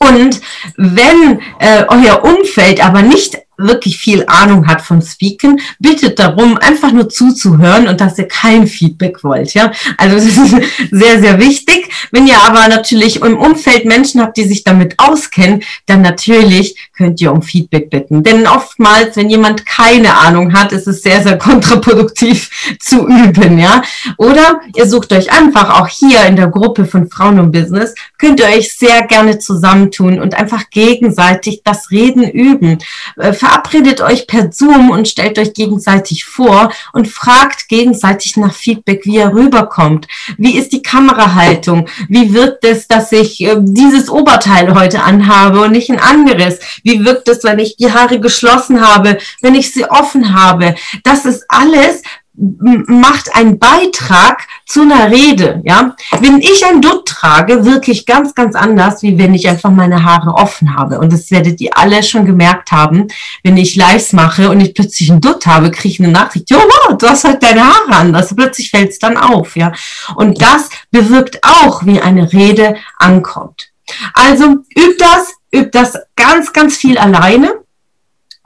Und 0.00 0.40
wenn 0.76 1.40
äh, 1.58 1.84
euer 1.88 2.24
Umfeld 2.24 2.84
aber 2.84 3.02
nicht 3.02 3.38
wirklich 3.58 3.98
viel 3.98 4.24
Ahnung 4.28 4.66
hat 4.68 4.80
von 4.80 5.02
Speaken, 5.02 5.60
bittet 5.80 6.18
darum, 6.18 6.56
einfach 6.56 6.92
nur 6.92 7.08
zuzuhören 7.08 7.88
und 7.88 8.00
dass 8.00 8.18
ihr 8.18 8.28
kein 8.28 8.66
Feedback 8.66 9.24
wollt. 9.24 9.52
Ja, 9.54 9.72
also 9.96 10.16
das 10.26 10.26
ist 10.26 10.56
sehr, 10.90 11.20
sehr 11.20 11.38
wichtig. 11.38 11.90
Wenn 12.12 12.26
ihr 12.26 12.38
aber 12.38 12.68
natürlich 12.68 13.20
im 13.20 13.36
Umfeld 13.36 13.84
Menschen 13.84 14.20
habt, 14.20 14.36
die 14.36 14.44
sich 14.44 14.64
damit 14.64 14.94
auskennen, 14.98 15.62
dann 15.86 16.02
natürlich 16.02 16.76
könnt 16.96 17.20
ihr 17.20 17.32
um 17.32 17.42
Feedback 17.42 17.90
bitten. 17.90 18.22
Denn 18.22 18.46
oftmals, 18.46 19.16
wenn 19.16 19.28
jemand 19.28 19.66
keine 19.66 20.16
Ahnung 20.16 20.52
hat, 20.52 20.72
ist 20.72 20.86
es 20.86 21.02
sehr, 21.02 21.22
sehr 21.22 21.36
kontraproduktiv 21.36 22.50
zu 22.80 23.06
üben. 23.08 23.58
Ja, 23.58 23.82
oder 24.16 24.60
ihr 24.76 24.86
sucht 24.86 25.12
euch 25.12 25.32
einfach 25.32 25.80
auch 25.80 25.88
hier 25.88 26.24
in 26.26 26.36
der 26.36 26.48
Gruppe 26.48 26.84
von 26.84 27.10
Frauen 27.10 27.40
und 27.40 27.52
Business, 27.52 27.94
könnt 28.18 28.40
ihr 28.40 28.46
euch 28.46 28.72
sehr 28.74 29.02
gerne 29.02 29.38
zusammentun 29.38 30.20
und 30.20 30.34
einfach 30.34 30.70
gegenseitig 30.70 31.62
das 31.64 31.90
Reden 31.90 32.22
üben 32.22 32.78
äh, 33.16 33.32
verabredet 33.48 34.02
euch 34.02 34.26
per 34.26 34.52
Zoom 34.52 34.90
und 34.90 35.08
stellt 35.08 35.38
euch 35.38 35.54
gegenseitig 35.54 36.26
vor 36.26 36.70
und 36.92 37.08
fragt 37.08 37.68
gegenseitig 37.68 38.36
nach 38.36 38.52
Feedback, 38.52 39.06
wie 39.06 39.16
er 39.16 39.32
rüberkommt. 39.32 40.06
Wie 40.36 40.58
ist 40.58 40.72
die 40.72 40.82
Kamerahaltung? 40.82 41.88
Wie 42.08 42.34
wirkt 42.34 42.64
es, 42.64 42.88
dass 42.88 43.10
ich 43.12 43.42
äh, 43.42 43.56
dieses 43.58 44.10
Oberteil 44.10 44.74
heute 44.74 45.02
anhabe 45.02 45.62
und 45.62 45.72
nicht 45.72 45.90
ein 45.90 46.00
anderes? 46.00 46.58
Wie 46.82 47.04
wirkt 47.04 47.28
es, 47.28 47.42
wenn 47.42 47.58
ich 47.58 47.76
die 47.76 47.92
Haare 47.92 48.20
geschlossen 48.20 48.86
habe, 48.86 49.16
wenn 49.40 49.54
ich 49.54 49.72
sie 49.72 49.86
offen 49.86 50.34
habe? 50.34 50.74
Das 51.02 51.24
ist 51.24 51.44
alles 51.48 52.02
macht 52.38 53.34
einen 53.34 53.58
Beitrag 53.58 54.46
zu 54.68 54.82
einer 54.82 55.10
Rede, 55.10 55.62
ja. 55.64 55.96
Wenn 56.20 56.40
ich 56.40 56.64
ein 56.66 56.82
Dutt 56.82 57.06
trage, 57.06 57.64
wirklich 57.64 58.04
ganz, 58.04 58.34
ganz 58.34 58.54
anders, 58.54 59.02
wie 59.02 59.16
wenn 59.18 59.32
ich 59.32 59.48
einfach 59.48 59.70
meine 59.70 60.04
Haare 60.04 60.34
offen 60.34 60.76
habe. 60.76 60.98
Und 61.00 61.10
das 61.10 61.30
werdet 61.30 61.58
ihr 61.62 61.70
alle 61.76 62.02
schon 62.02 62.26
gemerkt 62.26 62.70
haben, 62.70 63.08
wenn 63.42 63.56
ich 63.56 63.76
Lives 63.76 64.12
mache 64.12 64.50
und 64.50 64.60
ich 64.60 64.74
plötzlich 64.74 65.10
ein 65.10 65.22
Dutt 65.22 65.46
habe, 65.46 65.70
kriege 65.70 65.94
ich 65.94 66.00
eine 66.00 66.12
Nachricht, 66.12 66.50
jo, 66.50 66.58
du 66.98 67.08
hast 67.08 67.24
halt 67.24 67.42
deine 67.42 67.62
Haare 67.62 67.96
anders. 67.96 68.34
Plötzlich 68.36 68.70
fällt 68.70 68.90
es 68.90 68.98
dann 68.98 69.16
auf, 69.16 69.56
ja. 69.56 69.72
Und 70.16 70.40
das 70.40 70.68
bewirkt 70.90 71.40
auch, 71.42 71.86
wie 71.86 72.00
eine 72.00 72.30
Rede 72.30 72.76
ankommt. 72.98 73.70
Also 74.12 74.58
übt 74.76 74.98
das, 74.98 75.32
übt 75.50 75.70
das 75.72 75.96
ganz, 76.14 76.52
ganz 76.52 76.76
viel 76.76 76.98
alleine 76.98 77.54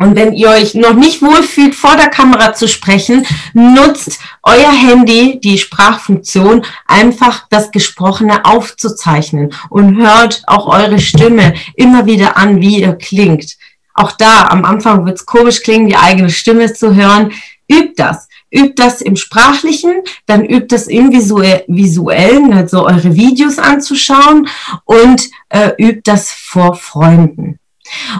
und 0.02 0.16
wenn 0.16 0.32
ihr 0.32 0.50
euch 0.50 0.74
noch 0.74 0.94
nicht 0.94 1.22
wohlfühlt, 1.22 1.74
vor 1.74 1.96
der 1.96 2.08
Kamera 2.08 2.54
zu 2.54 2.66
sprechen, 2.66 3.26
nutzt 3.54 4.18
euer 4.42 4.72
Handy, 4.72 5.40
die 5.40 5.58
Sprachfunktion, 5.58 6.64
einfach 6.86 7.46
das 7.50 7.70
Gesprochene 7.70 8.44
aufzuzeichnen 8.44 9.54
und 9.70 9.96
hört 9.96 10.42
auch 10.46 10.66
eure 10.66 10.98
Stimme 10.98 11.54
immer 11.76 12.06
wieder 12.06 12.36
an, 12.36 12.60
wie 12.60 12.80
ihr 12.80 12.94
klingt. 12.94 13.56
Auch 13.94 14.12
da, 14.12 14.46
am 14.46 14.64
Anfang 14.64 15.04
wird 15.06 15.18
es 15.18 15.26
komisch 15.26 15.62
klingen, 15.62 15.88
die 15.88 15.96
eigene 15.96 16.30
Stimme 16.30 16.72
zu 16.72 16.94
hören. 16.94 17.32
Übt 17.68 17.94
das. 17.96 18.28
Übt 18.50 18.74
das 18.76 19.00
im 19.00 19.16
Sprachlichen, 19.16 20.02
dann 20.26 20.44
übt 20.44 20.66
das 20.68 20.86
im 20.86 21.10
Visuellen, 21.10 22.52
also 22.52 22.86
eure 22.86 23.14
Videos 23.16 23.58
anzuschauen 23.58 24.46
und 24.84 25.30
äh, 25.48 25.70
übt 25.78 26.02
das 26.04 26.30
vor 26.32 26.74
Freunden. 26.74 27.58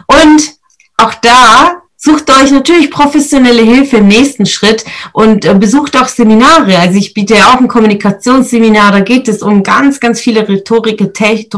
Und 0.07 0.55
auch 1.03 1.15
da 1.15 1.82
sucht 2.05 2.29
euch 2.31 2.51
natürlich 2.51 2.91
professionelle 2.91 3.63
Hilfe 3.63 3.99
im 3.99 4.09
nächsten 4.09 4.45
Schritt 4.45 4.85
und 5.13 5.45
äh, 5.45 5.55
besucht 5.55 5.97
auch 5.97 6.09
Seminare. 6.09 6.77
Also 6.79 6.99
ich 6.99 7.15
biete 7.15 7.35
ja 7.35 7.53
auch 7.53 7.61
ein 7.61 7.69
Kommunikationsseminar, 7.69 8.91
da 8.91 9.01
geht 9.01 9.29
es 9.29 9.41
um 9.41 9.63
ganz, 9.63 10.01
ganz 10.01 10.21
viele 10.21 10.49
rhetorische, 10.49 10.97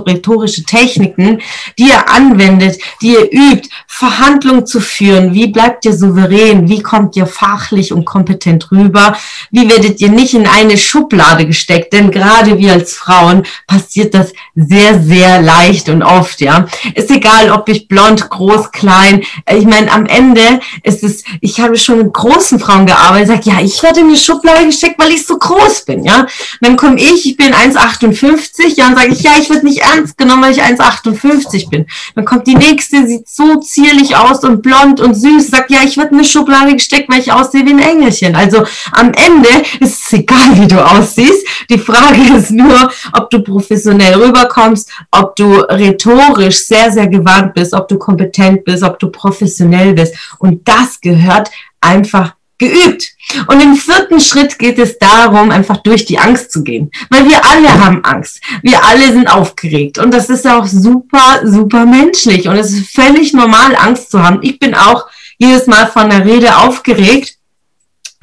rhetorische 0.06 0.64
Techniken, 0.64 1.40
die 1.78 1.88
ihr 1.88 2.10
anwendet, 2.10 2.78
die 3.00 3.12
ihr 3.12 3.32
übt, 3.32 3.70
Verhandlungen 3.86 4.66
zu 4.66 4.80
führen. 4.80 5.32
Wie 5.32 5.46
bleibt 5.46 5.86
ihr 5.86 5.96
souverän? 5.96 6.68
Wie 6.68 6.82
kommt 6.82 7.16
ihr 7.16 7.26
fachlich 7.26 7.92
und 7.92 8.04
kompetent 8.04 8.70
rüber? 8.70 9.16
Wie 9.50 9.70
werdet 9.70 10.00
ihr 10.00 10.10
nicht 10.10 10.34
in 10.34 10.46
eine 10.46 10.76
Schublade 10.76 11.46
gesteckt? 11.46 11.92
Denn 11.94 12.10
gerade 12.10 12.58
wir 12.58 12.72
als 12.72 12.94
Frauen 12.94 13.44
passiert 13.66 14.12
das 14.12 14.32
sehr, 14.54 15.00
sehr 15.00 15.40
leicht 15.40 15.88
und 15.88 16.02
oft, 16.02 16.40
ja. 16.42 16.66
Ist 16.94 17.10
egal, 17.10 17.50
ob 17.50 17.68
ich 17.68 17.88
blond, 17.88 18.28
groß, 18.28 18.72
klein. 18.72 19.22
Ich 19.50 19.64
meine, 19.64 19.90
am 19.90 20.04
Ende 20.06 20.33
Ist 20.82 21.02
es, 21.02 21.24
ich 21.40 21.60
habe 21.60 21.76
schon 21.76 21.98
mit 21.98 22.12
großen 22.12 22.58
Frauen 22.58 22.86
gearbeitet, 22.86 23.28
sage, 23.28 23.50
ja, 23.50 23.60
ich 23.60 23.82
werde 23.82 24.00
in 24.00 24.08
die 24.08 24.16
Schublade 24.16 24.66
gesteckt, 24.66 24.98
weil 24.98 25.12
ich 25.12 25.26
so 25.26 25.38
groß 25.38 25.84
bin, 25.84 26.04
ja. 26.04 26.20
Und 26.20 26.28
dann 26.60 26.76
komme 26.76 26.96
ich, 26.96 27.26
ich 27.26 27.36
bin 27.36 27.52
1,58, 27.52 28.76
ja, 28.76 28.88
und 28.88 28.96
sage 28.96 29.12
ich, 29.12 29.20
ja, 29.22 29.32
ich 29.38 29.50
werde 29.50 29.66
nicht 29.66 29.80
ernst 29.80 30.16
genommen, 30.18 30.44
weil 30.44 30.52
ich 30.52 30.62
1,58 30.62 31.70
bin. 31.70 31.86
Dann 32.14 32.24
kommt 32.24 32.46
die 32.46 32.56
nächste, 32.56 33.06
sieht 33.06 33.28
so 33.28 33.56
zierlich 33.56 34.16
aus 34.16 34.44
und 34.44 34.62
blond 34.62 35.00
und 35.00 35.14
süß, 35.14 35.48
sagt, 35.48 35.70
ja, 35.70 35.80
ich 35.84 35.96
werde 35.96 36.10
in 36.10 36.18
eine 36.18 36.24
Schublade 36.24 36.72
gesteckt, 36.74 37.10
weil 37.10 37.20
ich 37.20 37.32
aussehe 37.32 37.64
wie 37.64 37.70
ein 37.70 37.78
Engelchen. 37.78 38.34
Also 38.34 38.64
am 38.92 39.12
Ende 39.12 39.48
ist 39.80 40.04
es 40.06 40.12
egal, 40.12 40.58
wie 40.60 40.66
du 40.66 40.84
aussiehst. 40.84 41.46
Die 41.70 41.78
Frage 41.78 42.36
ist 42.36 42.50
nur, 42.50 42.90
ob 43.12 43.30
du 43.30 43.42
professionell 43.42 44.14
rüberkommst, 44.14 44.90
ob 45.10 45.36
du 45.36 45.54
rhetorisch 45.54 46.66
sehr, 46.66 46.90
sehr 46.90 47.06
gewandt 47.06 47.54
bist, 47.54 47.72
ob 47.72 47.88
du 47.88 47.98
kompetent 47.98 48.64
bist, 48.64 48.82
ob 48.82 48.98
du 48.98 49.08
professionell 49.08 49.94
bist. 49.94 50.14
Und 50.38 50.68
das 50.68 51.00
gehört 51.00 51.50
einfach 51.80 52.34
geübt. 52.58 53.12
Und 53.48 53.60
im 53.60 53.74
vierten 53.74 54.20
Schritt 54.20 54.58
geht 54.58 54.78
es 54.78 54.98
darum, 54.98 55.50
einfach 55.50 55.78
durch 55.78 56.04
die 56.04 56.18
Angst 56.18 56.52
zu 56.52 56.62
gehen. 56.62 56.90
Weil 57.10 57.28
wir 57.28 57.44
alle 57.44 57.84
haben 57.84 58.04
Angst. 58.04 58.40
Wir 58.62 58.84
alle 58.84 59.12
sind 59.12 59.26
aufgeregt. 59.26 59.98
Und 59.98 60.12
das 60.12 60.30
ist 60.30 60.46
auch 60.46 60.66
super, 60.66 61.40
super 61.44 61.84
menschlich. 61.84 62.48
Und 62.48 62.56
es 62.56 62.72
ist 62.72 62.94
völlig 62.94 63.32
normal, 63.32 63.76
Angst 63.76 64.10
zu 64.10 64.22
haben. 64.22 64.38
Ich 64.42 64.58
bin 64.58 64.74
auch 64.74 65.06
jedes 65.38 65.66
Mal 65.66 65.86
von 65.86 66.10
der 66.10 66.24
Rede 66.24 66.56
aufgeregt. 66.56 67.33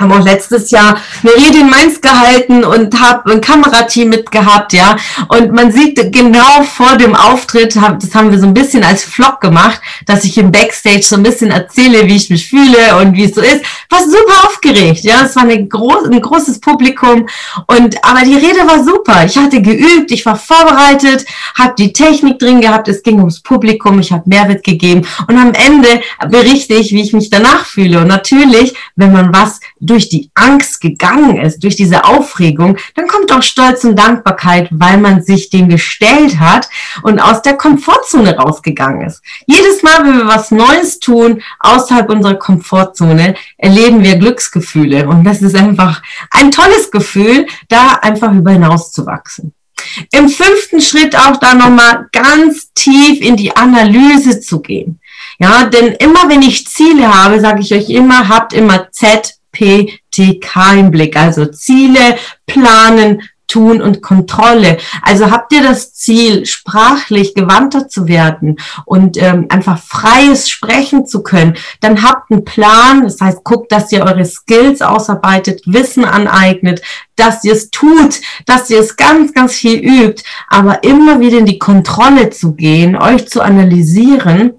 Haben 0.01 0.11
auch 0.11 0.25
letztes 0.25 0.71
Jahr 0.71 0.99
eine 1.23 1.33
Rede 1.33 1.59
in 1.59 1.69
Mainz 1.69 2.01
gehalten 2.01 2.63
und 2.63 2.99
habe 2.99 3.31
ein 3.31 3.41
Kamerateam 3.41 4.09
mitgehabt, 4.09 4.73
ja. 4.73 4.95
Und 5.27 5.53
man 5.53 5.71
sieht 5.71 6.11
genau 6.11 6.63
vor 6.63 6.97
dem 6.97 7.15
Auftritt, 7.15 7.75
das 7.75 8.15
haben 8.15 8.31
wir 8.31 8.39
so 8.39 8.47
ein 8.47 8.53
bisschen 8.53 8.83
als 8.83 9.03
Vlog 9.03 9.39
gemacht, 9.41 9.81
dass 10.05 10.23
ich 10.23 10.37
im 10.37 10.51
Backstage 10.51 11.03
so 11.03 11.15
ein 11.15 11.23
bisschen 11.23 11.51
erzähle, 11.51 12.07
wie 12.07 12.15
ich 12.15 12.29
mich 12.29 12.49
fühle 12.49 12.97
und 12.99 13.15
wie 13.15 13.25
es 13.25 13.35
so 13.35 13.41
ist. 13.41 13.61
War 13.89 14.03
super 14.03 14.45
aufgeregt, 14.45 15.03
ja. 15.03 15.23
Es 15.23 15.35
war 15.35 15.45
groß, 15.45 16.09
ein 16.09 16.21
großes 16.21 16.59
Publikum 16.59 17.27
und 17.67 18.03
aber 18.03 18.21
die 18.21 18.35
Rede 18.35 18.67
war 18.67 18.83
super. 18.83 19.25
Ich 19.25 19.37
hatte 19.37 19.61
geübt, 19.61 20.11
ich 20.11 20.25
war 20.25 20.35
vorbereitet, 20.35 21.25
habe 21.57 21.73
die 21.77 21.93
Technik 21.93 22.39
drin 22.39 22.61
gehabt, 22.61 22.87
es 22.87 23.03
ging 23.03 23.19
ums 23.19 23.41
Publikum, 23.41 23.99
ich 23.99 24.11
habe 24.11 24.23
Mehrwert 24.25 24.63
gegeben 24.63 25.05
und 25.27 25.37
am 25.37 25.53
Ende 25.53 26.01
berichte 26.29 26.73
ich, 26.73 26.91
wie 26.91 27.01
ich 27.01 27.13
mich 27.13 27.29
danach 27.29 27.65
fühle. 27.65 27.99
Und 27.99 28.07
natürlich, 28.07 28.73
wenn 28.95 29.11
man 29.11 29.33
was 29.33 29.59
durch 29.81 30.09
die 30.09 30.31
Angst 30.35 30.79
gegangen 30.79 31.41
ist, 31.41 31.63
durch 31.63 31.75
diese 31.75 32.05
Aufregung, 32.05 32.77
dann 32.95 33.07
kommt 33.07 33.31
auch 33.31 33.41
Stolz 33.41 33.83
und 33.83 33.97
Dankbarkeit, 33.97 34.69
weil 34.71 34.97
man 34.97 35.23
sich 35.23 35.49
dem 35.49 35.69
gestellt 35.69 36.39
hat 36.39 36.69
und 37.03 37.19
aus 37.19 37.41
der 37.41 37.55
Komfortzone 37.55 38.37
rausgegangen 38.37 39.07
ist. 39.07 39.21
Jedes 39.47 39.83
Mal, 39.83 40.05
wenn 40.05 40.17
wir 40.17 40.27
was 40.27 40.51
Neues 40.51 40.99
tun, 40.99 41.41
außerhalb 41.59 42.09
unserer 42.09 42.35
Komfortzone, 42.35 43.35
erleben 43.57 44.03
wir 44.03 44.17
Glücksgefühle. 44.17 45.07
Und 45.07 45.23
das 45.23 45.41
ist 45.41 45.55
einfach 45.55 46.01
ein 46.29 46.51
tolles 46.51 46.91
Gefühl, 46.91 47.47
da 47.67 47.99
einfach 48.01 48.31
über 48.31 48.51
hinaus 48.51 48.91
zu 48.91 49.05
wachsen. 49.05 49.53
Im 50.11 50.29
fünften 50.29 50.79
Schritt 50.79 51.15
auch 51.15 51.37
da 51.37 51.55
nochmal 51.55 52.07
ganz 52.11 52.71
tief 52.73 53.19
in 53.21 53.35
die 53.35 53.55
Analyse 53.55 54.39
zu 54.39 54.61
gehen. 54.61 54.99
Ja, 55.39 55.65
denn 55.65 55.93
immer 55.93 56.29
wenn 56.29 56.43
ich 56.43 56.67
Ziele 56.67 57.13
habe, 57.13 57.39
sage 57.39 57.61
ich 57.61 57.73
euch 57.73 57.89
immer, 57.89 58.29
habt 58.29 58.53
immer 58.53 58.91
Z 58.91 59.40
PTK 59.61 60.73
im 60.79 60.91
Blick, 60.91 61.15
also 61.15 61.45
Ziele, 61.45 62.17
Planen, 62.47 63.21
Tun 63.47 63.81
und 63.81 64.01
Kontrolle. 64.01 64.77
Also 65.01 65.29
habt 65.29 65.51
ihr 65.51 65.61
das 65.61 65.93
Ziel, 65.93 66.45
sprachlich 66.45 67.33
gewandter 67.33 67.89
zu 67.89 68.07
werden 68.07 68.57
und 68.85 69.17
ähm, 69.17 69.47
einfach 69.49 69.77
freies 69.77 70.47
sprechen 70.49 71.05
zu 71.05 71.21
können, 71.21 71.57
dann 71.81 72.01
habt 72.01 72.31
einen 72.31 72.45
Plan. 72.45 73.03
Das 73.03 73.19
heißt, 73.19 73.43
guckt, 73.43 73.73
dass 73.73 73.91
ihr 73.91 74.05
eure 74.05 74.23
Skills 74.23 74.81
ausarbeitet, 74.81 75.63
Wissen 75.65 76.05
aneignet, 76.05 76.81
dass 77.17 77.43
ihr 77.43 77.51
es 77.51 77.69
tut, 77.71 78.21
dass 78.45 78.69
ihr 78.69 78.79
es 78.79 78.95
ganz, 78.95 79.33
ganz 79.33 79.53
viel 79.53 79.79
übt, 79.79 80.23
aber 80.47 80.85
immer 80.85 81.19
wieder 81.19 81.39
in 81.39 81.45
die 81.45 81.59
Kontrolle 81.59 82.29
zu 82.29 82.53
gehen, 82.53 82.95
euch 82.95 83.27
zu 83.27 83.41
analysieren 83.41 84.53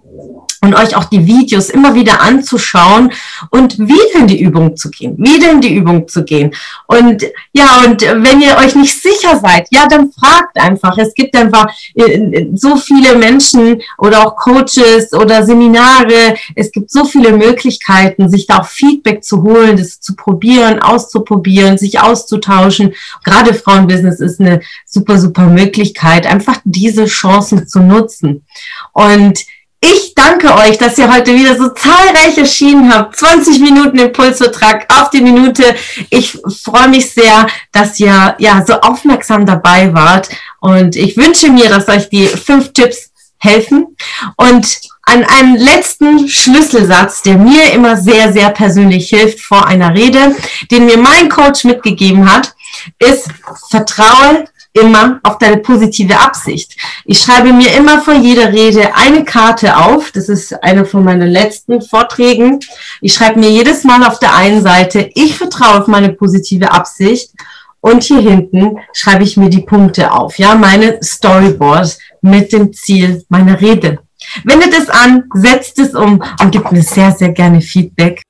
und 0.62 0.75
euch 0.75 0.97
auch 0.97 1.04
die 1.04 1.26
Videos 1.26 1.71
immer 1.71 1.95
wieder 1.95 2.23
anzuschauen 2.23 3.12
und 3.50 3.78
wieder 3.81 4.21
in 4.21 4.28
die 4.28 4.40
Übung 4.40 4.76
zu 4.76 4.90
gehen, 4.90 5.16
wieder 5.19 5.50
in 5.50 5.61
die 5.61 5.75
Übung 5.75 6.07
zu 6.07 6.25
gehen. 6.25 6.54
Und 6.87 7.25
ja, 7.52 7.83
und 7.85 8.00
wenn 8.02 8.40
ihr 8.40 8.57
euch 8.57 8.76
nicht 8.76 9.02
sicher 9.02 9.40
seid, 9.40 9.66
ja, 9.71 9.88
dann 9.88 10.12
fragt 10.12 10.57
einfach. 10.57 10.97
Es 10.99 11.14
gibt 11.14 11.37
einfach 11.37 11.66
äh, 11.95 12.47
so 12.54 12.76
viele 12.76 13.16
Menschen 13.16 13.83
oder 13.99 14.25
auch 14.25 14.37
Coaches 14.37 15.12
oder 15.12 15.45
Seminare. 15.45 16.37
Es 16.54 16.71
gibt 16.71 16.92
so 16.92 17.04
viele 17.04 17.33
Möglichkeiten, 17.33 18.31
sich 18.31 18.47
da 18.47 18.61
auch 18.61 18.66
Feedback 18.66 19.25
zu 19.25 19.42
holen, 19.42 19.76
das 19.76 20.00
zu 20.00 20.14
probieren, 20.14 20.78
auszuprobieren, 20.78 21.76
sich 21.76 21.99
auszutauschen. 21.99 22.95
Gerade 23.25 23.52
Frauenbusiness 23.52 24.21
ist 24.21 24.40
eine 24.40 24.61
super, 24.87 25.19
super 25.19 25.47
Möglichkeit, 25.47 26.25
einfach 26.25 26.59
diese 26.64 27.07
Chancen 27.07 27.66
zu 27.66 27.81
nutzen. 27.81 28.45
Und 28.92 29.45
ich 29.85 30.15
danke 30.15 30.55
euch, 30.55 30.79
dass 30.79 30.97
ihr 30.97 31.12
heute 31.12 31.35
wieder 31.35 31.57
so 31.57 31.69
zahlreich 31.71 32.39
erschienen 32.39 32.95
habt. 32.95 33.17
20 33.17 33.59
Minuten 33.59 33.99
Impulsvertrag 33.99 34.87
auf 34.89 35.11
die 35.11 35.21
Minute. 35.21 35.75
Ich 36.09 36.39
freue 36.62 36.89
mich 36.89 37.11
sehr, 37.11 37.49
dass 37.73 37.99
ihr 37.99 38.37
ja 38.39 38.65
so 38.65 38.75
aufmerksam 38.75 39.45
dabei 39.45 39.93
wart. 39.93 40.29
Und 40.61 40.95
ich 40.95 41.17
wünsche 41.17 41.51
mir, 41.51 41.69
dass 41.69 41.89
euch 41.89 42.09
die 42.09 42.29
fünf 42.29 42.73
Tipps 42.73 43.11
helfen. 43.39 43.97
Und 44.37 44.81
an 45.03 45.25
einen 45.25 45.57
letzten 45.57 46.29
Schlüsselsatz, 46.29 47.23
der 47.23 47.37
mir 47.37 47.73
immer 47.73 47.97
sehr, 47.97 48.33
sehr 48.33 48.51
persönlich 48.51 49.09
hilft 49.09 49.41
vor 49.41 49.67
einer 49.67 49.93
Rede, 49.95 50.37
den 50.71 50.87
mir 50.87 50.97
mein 50.97 51.29
Coach 51.29 51.65
mitgegeben 51.65 52.33
hat, 52.33 52.55
ist, 53.01 53.27
vertraue 53.69 54.45
immer 54.73 55.21
auf 55.23 55.38
deine 55.38 55.59
positive 55.59 56.19
Absicht. 56.19 56.76
Ich 57.05 57.21
schreibe 57.21 57.52
mir 57.52 57.75
immer 57.76 58.00
vor 58.00 58.14
jeder 58.14 58.52
Rede 58.52 58.95
eine 58.95 59.25
Karte 59.25 59.76
auf. 59.76 60.11
Das 60.12 60.29
ist 60.29 60.62
eine 60.62 60.85
von 60.85 61.05
meinen 61.05 61.29
letzten 61.29 61.83
Vorträgen. 61.83 62.61
Ich 63.00 63.14
schreibe 63.14 63.38
mir 63.38 63.50
jedes 63.50 63.85
Mal 63.85 64.02
auf 64.05 64.19
der 64.19 64.35
einen 64.35 64.62
Seite, 64.62 65.11
ich 65.14 65.37
vertraue 65.37 65.81
auf 65.81 65.87
meine 65.87 66.11
positive 66.11 66.71
Absicht. 66.71 67.33
Und 67.81 68.05
hier 68.05 68.21
hinten 68.21 68.79
schreibe 68.93 69.25
ich 69.25 69.37
mir 69.37 69.50
die 69.50 69.62
Punkte 69.62 70.12
auf. 70.12 70.38
Ja, 70.38 70.55
meine 70.55 71.00
Storyboards 71.02 71.99
mit 72.21 72.52
dem 72.52 72.73
Ziel 72.73 73.25
meiner 73.29 73.61
Rede. 73.61 73.99
Wendet 74.45 74.73
es 74.73 74.88
an, 74.88 75.25
setzt 75.35 75.81
es 75.81 75.93
um 75.93 76.23
und 76.41 76.52
gebt 76.52 76.71
mir 76.71 76.83
sehr, 76.83 77.11
sehr 77.11 77.31
gerne 77.31 77.61
Feedback. 77.61 78.23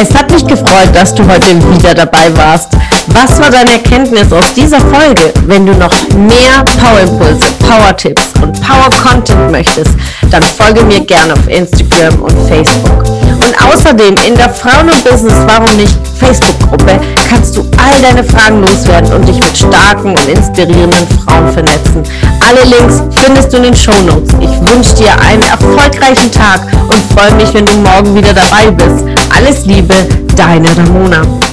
Es 0.00 0.12
hat 0.12 0.30
mich 0.30 0.44
gefreut, 0.44 0.90
dass 0.92 1.14
du 1.14 1.22
heute 1.26 1.46
wieder 1.72 1.94
dabei 1.94 2.36
warst. 2.36 2.70
Was 3.08 3.38
war 3.38 3.50
deine 3.50 3.72
Erkenntnis 3.72 4.32
aus 4.32 4.52
dieser 4.54 4.80
Folge? 4.80 5.32
Wenn 5.46 5.66
du 5.66 5.72
noch 5.74 5.92
mehr 6.16 6.64
Powerimpulse, 6.80 7.46
Power-Tipps 7.60 8.22
und 8.42 8.60
Power-Content 8.60 9.52
möchtest, 9.52 9.92
dann 10.30 10.42
folge 10.42 10.82
mir 10.84 11.00
gerne 11.00 11.34
auf 11.34 11.48
Instagram 11.48 12.22
und 12.22 12.48
Facebook. 12.48 13.04
Und 13.34 13.54
außerdem 13.72 14.16
in 14.26 14.34
der 14.36 14.48
Frauen 14.48 14.90
und 14.90 15.04
Business 15.04 15.34
Warum 15.46 15.76
nicht 15.76 15.94
Facebook-Gruppe 16.18 16.98
kannst 17.28 17.56
du 17.56 17.60
all 17.76 18.00
deine 18.02 18.24
Fragen 18.24 18.62
loswerden 18.62 19.12
und 19.12 19.28
dich 19.28 19.36
mit 19.36 19.56
starken 19.56 20.10
und 20.10 20.28
inspirierenden 20.28 21.06
Frauen 21.24 21.52
vernetzen. 21.52 22.02
Alle 22.40 22.64
Links 22.64 23.02
findest 23.22 23.52
du 23.52 23.58
in 23.58 23.62
den 23.64 23.76
Show 23.76 24.00
Notes. 24.06 24.34
Ich 24.40 24.72
wünsche 24.72 24.94
dir 24.94 25.12
einen 25.20 25.42
erfolgreichen 25.42 26.32
Tag 26.32 26.60
und 26.88 27.00
freue 27.12 27.34
mich, 27.34 27.52
wenn 27.54 27.66
du 27.66 27.76
morgen 27.76 28.14
wieder 28.14 28.32
dabei 28.32 28.70
bist. 28.70 29.04
Alles 29.44 29.66
Liebe, 29.66 29.94
deine 30.34 30.74
Ramona. 30.74 31.43